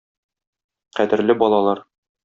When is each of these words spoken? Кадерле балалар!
Кадерле 0.99 1.39
балалар! 1.45 1.89